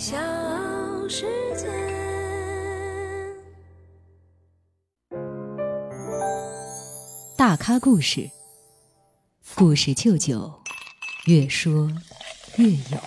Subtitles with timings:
[0.00, 0.16] 小
[1.10, 1.68] 世界。
[7.36, 8.30] 大咖故事，
[9.54, 10.62] 故事舅舅，
[11.26, 11.92] 越说
[12.56, 12.98] 越有。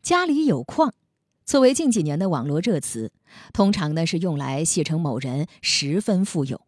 [0.00, 0.94] 家里有矿，
[1.44, 3.12] 作为近几年的网络热词，
[3.52, 6.62] 通常呢是用来戏称某人十分富有。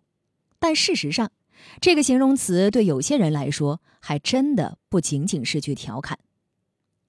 [0.58, 1.32] 但事实上，
[1.80, 6.18] 这个形容词对有些人来说，还真的不仅仅是句调侃。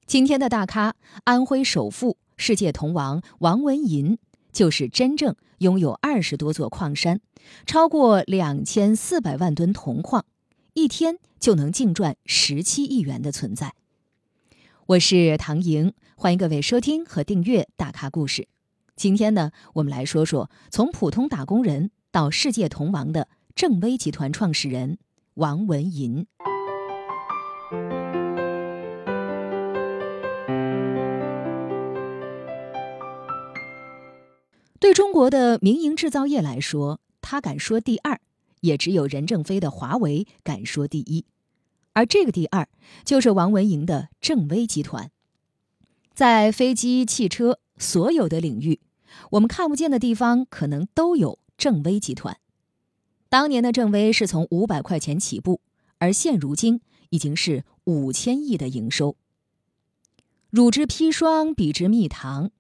[0.08, 4.18] 今天的大咖，安徽首富、世界铜王王文银，
[4.54, 7.20] 就是真正拥有二十多座矿山，
[7.66, 10.24] 超过两千四百万吨铜矿，
[10.74, 13.74] 一天就能净赚十七亿元的存在。
[14.86, 18.44] 我是唐莹，欢迎各位收听和订阅《大咖故事》。
[18.96, 25.00] 今天呢，我们来说说从普通打工人到世界铜王的正威集团创始人
[25.34, 26.26] 王文银。
[34.88, 38.22] 对中国的民营制造业来说，他敢说第二，
[38.62, 41.26] 也只有任正非的华为敢说第一。
[41.92, 42.70] 而这个第二，
[43.04, 45.12] 就是王文银的正威集团。
[46.14, 48.80] 在飞机、汽车所有的领域，
[49.32, 52.38] 我们看不见的地方，可能都有正威集团。
[53.28, 55.60] 当年的正威是从五百块钱起步，
[55.98, 59.18] 而现如今已经是五千亿的营收。
[60.50, 62.52] 乳之砒霜，比之蜜糖。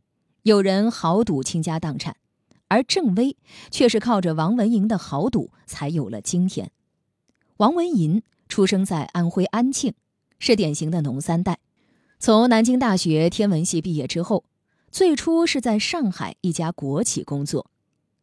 [0.47, 2.15] 有人豪赌倾家荡产，
[2.69, 3.35] 而郑微
[3.69, 6.71] 却是靠着王文银的豪赌才有了今天。
[7.57, 9.93] 王文银出生在安徽安庆，
[10.39, 11.59] 是典型的农三代。
[12.17, 14.45] 从南京大学天文系毕业之后，
[14.89, 17.69] 最初是在上海一家国企工作。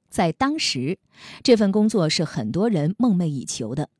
[0.09, 0.99] 在当时，
[1.43, 3.91] 这份工作是很多人梦寐以求的。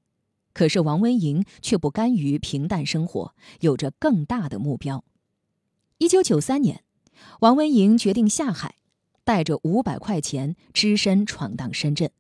[0.55, 5.05] 可是王文银却不甘于平淡生活，有着更大的目标。
[5.99, 6.84] 一九九三年。
[7.41, 8.77] 王文莹决定下海，
[9.25, 12.11] 带着五百块钱，只身闯荡深圳。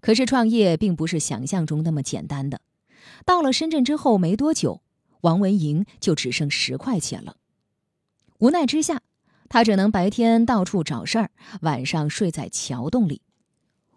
[0.00, 2.60] 可是创业并不是想象中那么简单的。
[3.24, 4.82] 到了深圳之后没多久，
[5.22, 7.36] 王文莹就只剩十块钱了。
[8.38, 9.02] 无奈之下，
[9.48, 13.20] 他只能白天到处找事儿，晚上睡在桥洞里。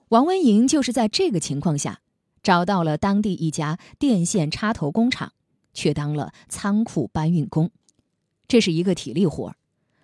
[0.09, 2.01] 王文莹就是在这个情况下，
[2.41, 5.31] 找到了当地一家电线插头工厂，
[5.74, 7.72] 却当了仓库搬运工。
[8.47, 9.56] 这是一个体力活儿。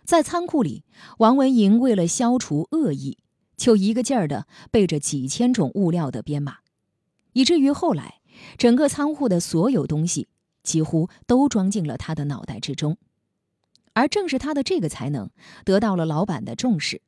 [0.09, 0.83] 在仓库里，
[1.19, 3.19] 王文莹为了消除恶意，
[3.55, 6.61] 就一个劲儿的背着几千种物料的编码，
[7.33, 8.15] 以至于后来
[8.57, 10.27] 整个仓库的所有东西
[10.63, 12.97] 几乎都装进了他的脑袋之中。
[13.93, 15.29] 而正是他的这个才能
[15.63, 17.03] 得到了老板的重视，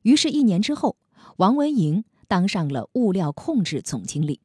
[0.00, 0.96] 于是，一年之后，
[1.36, 4.40] 王文莹当上了物料控制总经理。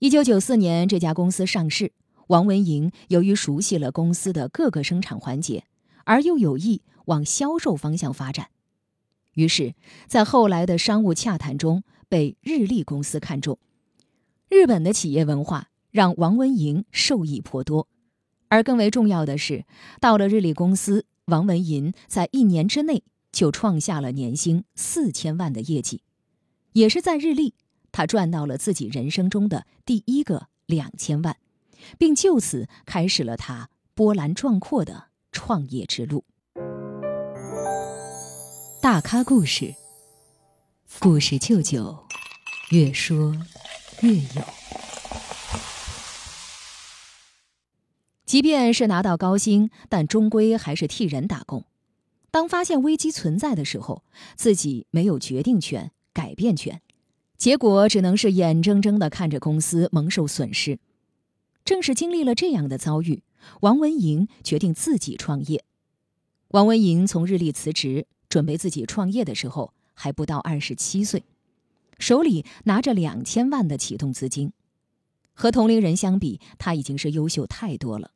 [0.00, 1.94] 一九九四年，这家公司上市，
[2.26, 5.64] 王文莹由于熟悉了公司的各个生产环节。
[6.04, 8.48] 而又有意往销售方向发展，
[9.34, 9.74] 于是，
[10.06, 13.58] 在后来的商务洽谈中被日立公司看中。
[14.48, 17.88] 日本的企业文化让王文银受益颇多，
[18.48, 19.64] 而更为重要的是，
[20.00, 26.02] 到了日立公司，王文银在一年之内就创下了年薪四千万的业绩，
[26.72, 27.54] 也是在日立，
[27.90, 31.36] 他赚到了自己人生中的第一个两千万，
[31.98, 35.08] 并就此开始了他波澜壮阔的。
[35.34, 36.24] 创业之路，
[38.80, 39.74] 大咖故事，
[41.00, 41.98] 故事舅舅，
[42.70, 43.36] 越说
[44.00, 44.42] 越有。
[48.24, 51.64] 即便是拿到高薪，但终归还是替人打工。
[52.30, 54.04] 当发现危机存在的时候，
[54.36, 56.80] 自己没有决定权、改变权，
[57.36, 60.78] 结果只能是眼睁睁的看着公司蒙受损失。
[61.64, 63.23] 正是经历了这样的遭遇。
[63.60, 65.64] 王文莹决定自己创业。
[66.48, 71.24] 王文莹从日立辞职，准备自己创业的时候还不到二十七岁，
[71.98, 74.52] 手里拿着两千万的启动资金。
[75.32, 78.12] 和同龄人相比，他已经是优秀太多了。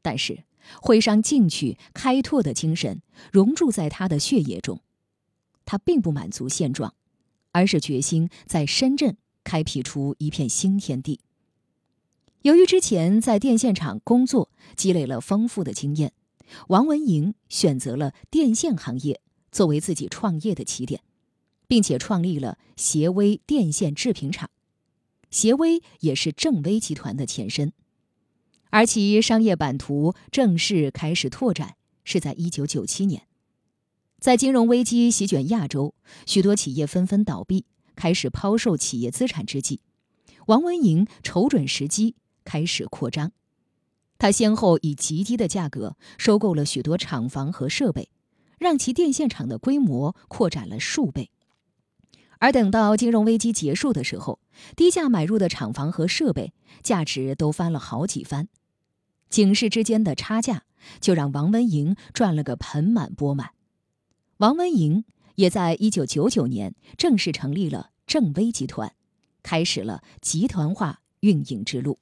[0.00, 0.44] 但是，
[0.80, 3.02] 会商进取、开拓的精神
[3.32, 4.80] 融入在他的血液中。
[5.64, 6.94] 他并不满足现状，
[7.50, 11.20] 而是决心在深圳开辟出一片新天地。
[12.42, 16.12] 由于之前在电线厂工作，积累了丰富的经验，
[16.68, 19.20] 王文莹选择了电线行业
[19.52, 21.02] 作为自己创业的起点，
[21.68, 24.50] 并且创立了协威电线制品厂。
[25.30, 27.72] 协威也是正威集团的前身，
[28.70, 33.22] 而其商业版图正式开始拓展是在一九九七年。
[34.18, 35.94] 在金融危机席卷亚洲，
[36.26, 39.80] 许多企业纷纷倒闭，开始抛售企业资产之际，
[40.46, 42.16] 王文莹瞅准时机。
[42.44, 43.32] 开始扩张，
[44.18, 48.08] 他先后以极低的价格收购了许多厂房和设备，
[48.58, 51.30] 让其电线厂的规模扩展了数倍。
[52.38, 54.40] 而等到金融危机结束的时候，
[54.74, 56.52] 低价买入的厂房和设备
[56.82, 58.48] 价值都翻了好几番，
[59.28, 60.64] 警示之间的差价
[61.00, 63.50] 就让王文莹赚了个盆满钵满。
[64.38, 65.04] 王文莹
[65.36, 68.92] 也在一九九九年正式成立了正威集团，
[69.44, 72.00] 开始了集团化运营之路。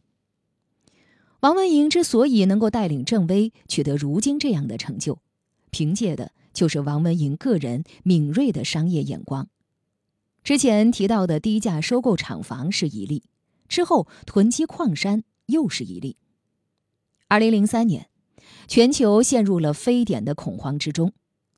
[1.41, 5.21] 王文莹之所以能够带领正威取得如今这样的成就，
[5.71, 9.49] 凭借的就是王文莹个人敏锐的商业眼光。
[10.45, 13.23] 之前提到的低价收购厂房是一例，
[13.69, 16.19] 之后囤积矿山又是一例。
[17.29, 18.11] 二零零三年，
[18.69, 21.15] 全球陷入了非典的恐慌之中，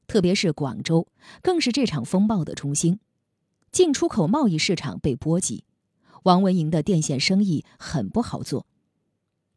[0.07, 1.09] 特别是广州
[1.43, 3.01] 更是这场风暴的中心，
[3.73, 5.65] 进出口贸易市场被波及，
[6.23, 8.67] 王文莹的电线生意很不好做。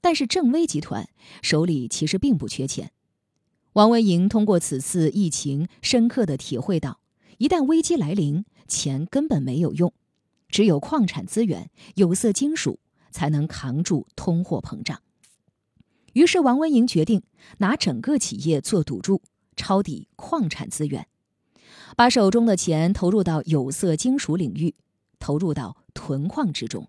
[0.06, 1.10] 但是正威集团
[1.42, 2.92] 手里其实并不缺钱，
[3.74, 7.00] 王文莹通过此次疫情深刻的体会到，
[7.40, 8.46] 一旦危机来临。
[8.68, 9.92] 钱根本没有用，
[10.48, 12.80] 只有矿产资源、有色金属
[13.10, 15.02] 才能扛住通货膨胀。
[16.14, 17.24] 于是，王文莹决定
[17.58, 19.24] 拿整个企业做赌注，
[19.56, 21.08] 抄底矿产资源，
[21.98, 24.76] 把手中的钱投入到有色金属领域，
[25.18, 26.88] 投入到囤矿之中。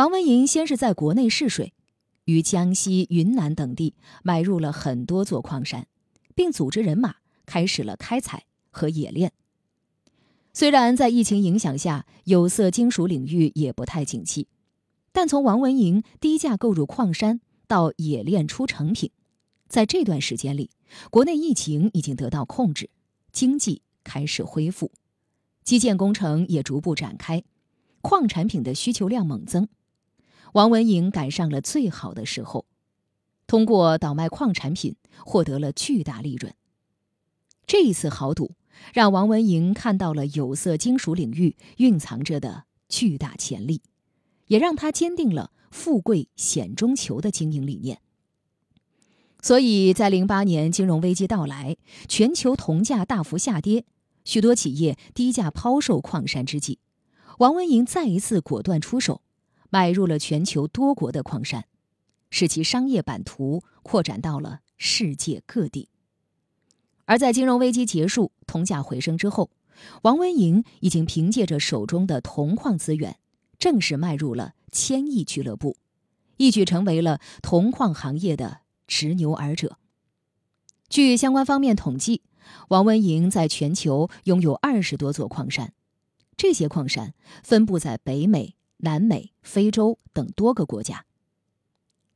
[0.00, 1.74] 王文银先是在国内试水，
[2.24, 5.88] 于江西、云南等地买入了很多座矿山，
[6.34, 9.34] 并组织人马开始了开采和冶炼。
[10.54, 14.48] 虽然在疫情影响下，有色金属领域也不太景气，
[15.12, 19.10] 但从王文银低价购入矿山到冶炼出成品，
[19.68, 20.70] 在这段时间里，
[21.10, 22.88] 国内疫情已经得到控制，
[23.32, 24.92] 经济开始恢复，
[25.62, 27.44] 基建工程也逐步展开，
[28.00, 29.68] 矿产品的需求量猛增，
[30.52, 32.66] 王文莹赶上了最好的时候，
[33.46, 36.54] 通过倒卖矿产品获得了巨大利润。
[37.66, 38.52] 这一次豪赌。
[38.94, 43.82] 让王文莹看到了有色金属领域蕴藏着的巨大潜力，
[44.46, 48.00] 也让他坚定了“富贵险中求”的经营理念。
[49.42, 51.76] 所以在零八年金融危机到来、
[52.08, 53.84] 全球铜价大幅下跌、
[54.24, 56.78] 许多企业低价抛售矿山之际，
[57.38, 59.20] 王文莹再一次果断出手，
[59.70, 61.64] 买入了全球多国的矿山，
[62.28, 65.88] 使其商业版图扩展到了世界各地。
[67.06, 69.50] 而在金融危机结束、铜价回升之后，
[70.02, 73.18] 王文莹已经凭借着手中的铜矿资源，
[73.58, 75.76] 正式迈入了千亿俱乐部，
[76.36, 79.78] 一举成为了铜矿行业的执牛耳者。
[80.88, 82.22] 据相关方面统计，
[82.68, 85.72] 王文莹在全球拥有二十多座矿山，
[86.36, 91.04] 这些矿山分布在北美、南美、非洲等多个国家。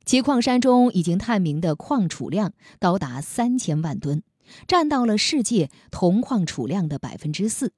[0.04, 4.22] 其矿山中已经探明的矿储量高达三千万吨。
[4.68, 7.72] 占到了世界铜矿储量的百分之四，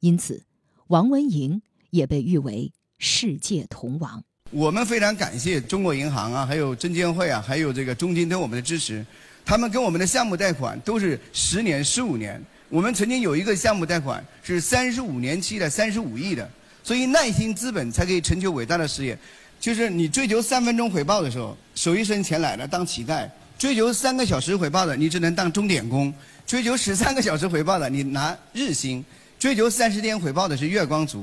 [0.00, 0.46] 因此，
[0.86, 1.60] 王文莹
[1.90, 4.24] 也被誉为世界铜王。
[4.50, 9.04] 我们非常感谢中国银行啊，还有证监会啊，还有这个中金对我们的支持。
[9.44, 12.42] 他们给我们的项目贷款都是十年、十五年。
[12.70, 16.50] 我们曾经有一个项目贷款是三十五年期的，三十五亿的。
[16.82, 19.16] 所以耐心资本才可以成就伟大的事业。
[19.60, 23.28] 就是你追求三分钟回报的时候，手一伸钱来了，当乞丐。
[23.56, 26.12] 追求三个小时回报的，你只能当钟点工；
[26.44, 29.00] 追求十三个小时回报的，你拿日薪；
[29.38, 31.20] 追求三十天回报的是月光族；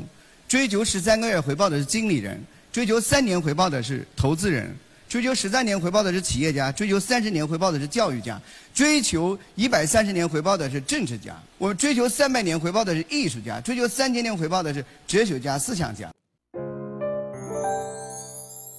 [0.48, 2.38] 追求十三个月回报的是经理人；
[2.72, 4.68] 追求三年回报的是投资人；
[5.10, 8.40] 追求十三年回报的是企业家；追求三十年回报的是教育家；
[8.76, 16.14] 追求一百三十年回报的是政治家；我们追求三百年回报的是艺术家；追求三千年回报的是哲学家、思想家。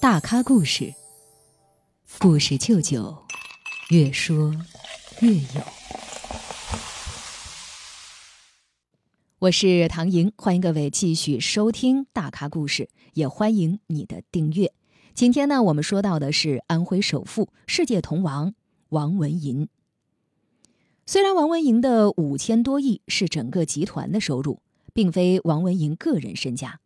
[0.01, 0.95] 大咖故事，
[2.21, 3.13] 故事舅舅。
[3.91, 4.55] 越说
[5.23, 5.61] 越有。
[9.41, 14.73] 我是唐莹，欢迎各位继续收听大咖故事，也欢迎你的订阅。
[15.21, 18.55] 今天呢，我们说到的是安徽首富、世界铜王
[18.89, 19.69] 王文银。
[21.05, 24.63] 虽然王文银的五千多亿是整个集团的收入，
[24.95, 26.81] 并非王文银个人身家，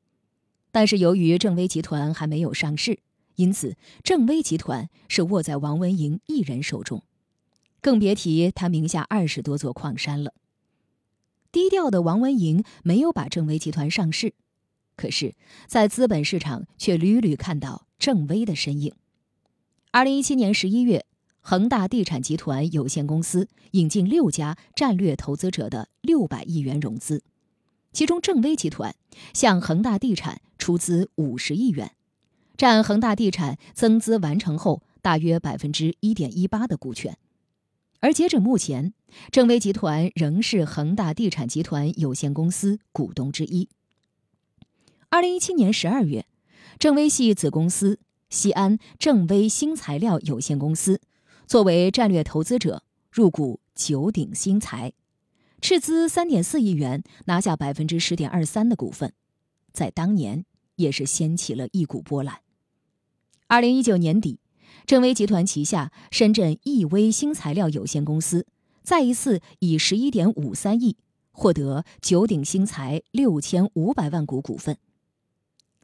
[0.72, 2.98] 但是由于正威集团还没有上市。
[3.36, 7.04] 因此，正威集团是握在王文莹一人手中，
[7.80, 10.34] 更别提他名下二十多座矿山了。
[11.52, 14.34] 低调的王文莹没有把正威集团上市，
[14.96, 15.36] 可是，
[15.68, 18.92] 在资本市场却屡屡看到正威的身影。
[19.90, 21.06] 二零一七年十一月，
[21.40, 27.22] 恒大地产集团有限公司引进六家战略投资者的六百亿元融资，
[27.94, 28.94] 其中正威集团
[29.32, 31.92] 向恒大地产出资五十亿元。
[32.58, 37.16] 占恒大地产增资完成后大约百分之一点一八的股权。
[38.00, 38.92] 而截止目前，
[39.30, 43.70] 正威集团仍是恒大地产集团有限公司股东之一。
[45.08, 46.26] 二零一七年十二月，
[46.78, 47.98] 正威系子公司
[48.30, 51.00] 西安正威新材料有限公司
[51.46, 54.92] 作为战略投资者入股九鼎新材，
[55.60, 59.12] 斥资三点四亿元拿下百分之十点二三的股份，
[59.72, 60.44] 在当年
[60.76, 62.40] 也是掀起了一股波澜。
[63.46, 64.40] 二零一九年底。
[64.86, 68.46] 正威集团旗下深圳易威新材料有限公司
[68.82, 70.96] 再一次以十一点五三亿
[71.30, 74.76] 获得九鼎新材六千五百万股股份。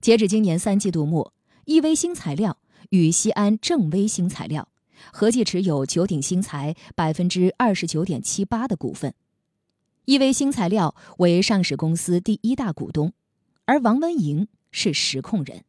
[0.00, 1.34] 截止今年三季度末，
[1.66, 2.56] 易威新材料
[2.88, 4.66] 与西安正威新材料
[5.12, 9.14] 合计持有九鼎新材百分之二十九点七八的股份。
[10.06, 13.12] 易威新材料为上市公司第一大股东，
[13.66, 15.64] 而王文营是实控人。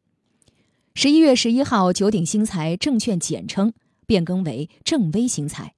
[0.94, 3.74] 十一月十一号，九鼎新材证券简称
[4.06, 5.74] 变更为正威新材，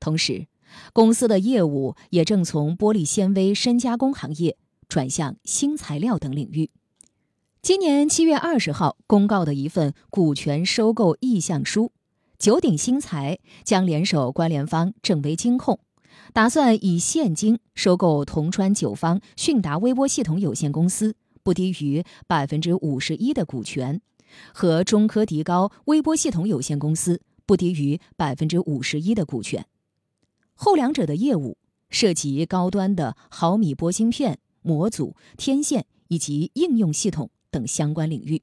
[0.00, 0.48] 同时，
[0.92, 4.56] 公司的业务也正从玻璃纤维深加工行业
[4.88, 6.70] 转向新材料等领域。
[7.66, 11.90] 今年七月二十号公告的一份股权收购意向书，
[12.38, 15.80] 九鼎新材将联手关联方正威金控，
[16.32, 24.00] 打算以现金收购铜川九方迅达微波系统有限公司不低于百分之五十一的股权。
[24.54, 29.66] 和中科迪高微波系统有限公司不低于百分之五十一的股权，
[30.54, 31.58] 后两者的业务
[31.90, 38.42] 涉及高端的毫米波芯片、模组、天线以及应用系统等相关领域。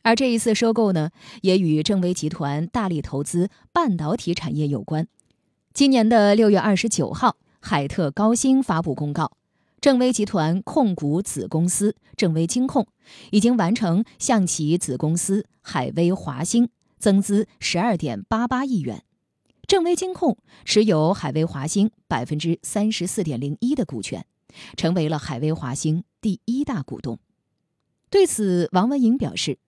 [0.00, 1.10] 而这一次收购呢，
[1.42, 5.06] 也与正威集团大力投资半导体产业有关。
[5.74, 9.32] 今年的六月二十九号，海特高新发布公告。
[9.80, 12.86] 正威集团控股子公司正威金控
[13.30, 19.04] 已经完成向其子公司海威华兴增资十二点八八亿元，
[19.66, 24.24] 正威金控持有海威华兴百分之三十四点零一的股权，
[24.76, 27.18] 成为了海威华兴第一大股东。
[28.10, 29.58] 对此，王文颖表示，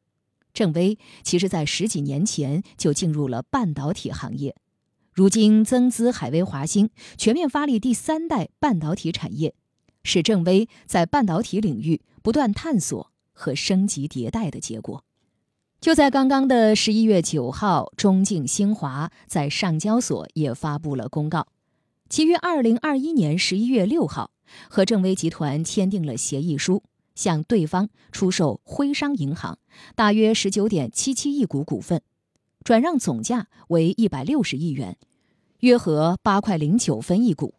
[0.52, 4.54] 正威其实在十几年前就进入了半导体行业，
[5.12, 9.54] 如今增资海威华兴，全面发力第三代半导体产业。
[10.04, 15.04] 是正威在半导体领域不断探索和升级迭代的结果。
[15.80, 21.48] 就在刚刚的十一月九号，中晋新华在上交所也发布了公告，
[22.08, 24.30] 其于二零二一年十一月六号
[24.70, 26.82] 和正威集团签订了协议书，
[27.18, 29.58] 向对方出售徽商银行
[29.96, 32.00] 大约十九点七七亿股股份，
[32.62, 34.96] 转让总价为一百六十亿元，
[35.60, 37.54] 约合八块零九分一股。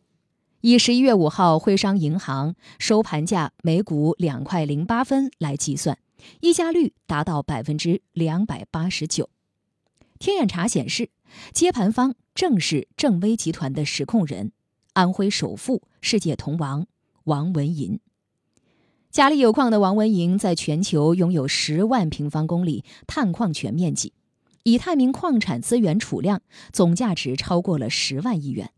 [0.62, 5.98] 以十一月五号徽商银行收盘价每股两块零八分来计算，
[6.40, 9.30] 溢价率达到百分之两百八十九。
[10.20, 11.10] 天眼查显示，
[11.54, 14.54] 接盘方正是正威集团的实控人，
[14.94, 16.88] 安徽首富、世界铜王
[17.26, 18.00] 王文银。
[19.12, 24.14] 家里有矿的王文银，在全球拥有十万平方公里探矿权面积，
[24.62, 28.70] 已探明矿产资源储量总价值超过了十万亿元。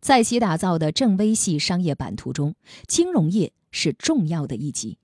[0.00, 2.54] 在其打造的正威系商业版图中，
[2.86, 4.96] 金融业是重要的一级。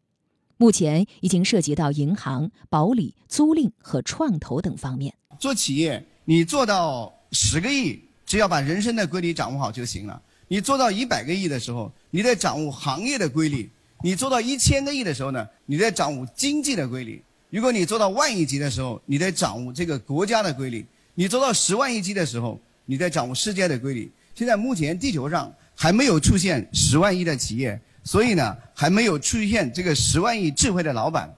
[0.56, 5.12] 目前已经涉及到银行、保理、租赁和创投等方面。
[5.40, 10.22] 做企业，你做到十个亿，只要把人生的规律掌握好就行了。
[10.46, 13.68] 你做到一百个亿的时候，你得掌握行业的规律；
[14.02, 20.84] 你做到一千个亿的时候呢，你在掌握经济的规律；如果你做到万亿级的时候，你在掌握这个国家的规律；
[21.14, 24.10] 你做到十万亿级的时候，你在掌握世界的规律。
[24.34, 31.32] 现在目前地球上还没有出现十万亿的企业，所以呢还没有出现这个十万亿智慧的老板。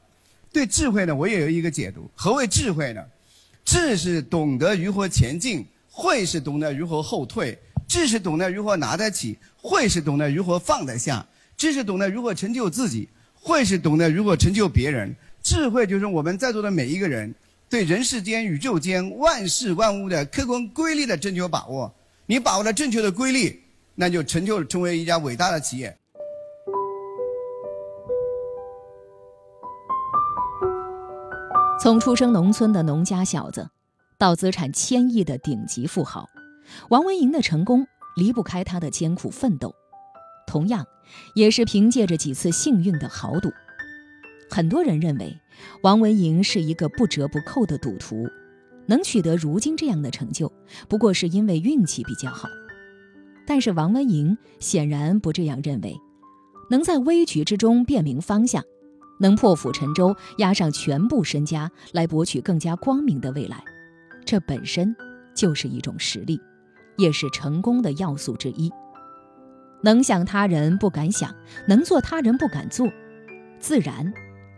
[0.53, 2.11] 对智慧呢，我也有一个解读。
[2.15, 3.05] 何谓智慧呢？
[3.65, 7.59] 智是懂得如何前进，慧是懂得如何后退。
[7.87, 11.25] 智是懂得如何拿得起，慧是懂得如何放得下。
[11.57, 15.15] 智是懂得如何成就自己，慧是懂得如何成就别人。
[15.43, 17.35] 智慧就是我们在座的每一个人
[17.69, 21.95] 对人世间、宇宙间万事万物的客观规律的正确把握。
[22.27, 23.63] 你把握了正确的规律，
[23.95, 25.97] 那就成就成为一家伟大的企业。
[31.81, 33.71] 从出生农村的农家小子，
[34.19, 36.29] 到资产千亿的顶级富豪，
[36.89, 37.87] 王文银的成功
[38.17, 39.73] 离不开他的艰苦奋斗，
[40.49, 40.85] 同样，
[41.35, 43.51] 也是凭借着几次幸运的豪赌。
[44.51, 45.39] 很多人认为，
[45.83, 48.29] 王文银是一个不折不扣的赌徒。
[48.89, 50.53] 能取得如今这样的成就，
[50.89, 52.49] 不过是因为运气比较好。
[53.45, 55.97] 但是王文莹显然不这样认为，
[56.71, 58.63] 能在危局之中辨明方向，
[59.19, 63.61] 能破釜沉舟，押上全部身家来博取更加光明的未来，
[64.25, 64.95] 这本身
[65.35, 66.41] 就是一种实力，
[66.97, 68.71] 也是成功的要素之一。
[69.83, 71.35] 能想他人不敢想，
[71.67, 72.89] 能做他人不敢做，
[73.59, 74.13] 自然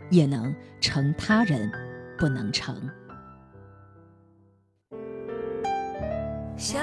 [0.09, 1.71] 也能成他人
[2.17, 2.75] 不能成。
[6.57, 6.79] 小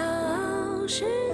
[0.87, 1.26] 时。